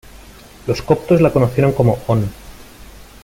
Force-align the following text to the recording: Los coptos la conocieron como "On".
Los 0.65 0.81
coptos 0.81 1.21
la 1.21 1.31
conocieron 1.31 1.73
como 1.73 1.99
"On". 2.07 2.27